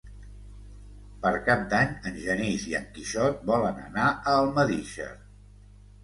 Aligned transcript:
Per 1.25 1.31
Cap 1.49 1.59
d'Any 1.73 1.91
en 2.11 2.15
Genís 2.23 2.65
i 2.69 2.73
en 2.79 2.87
Quixot 2.95 3.43
volen 3.51 3.77
anar 3.89 4.07
a 4.13 4.33
Almedíxer. 4.39 5.11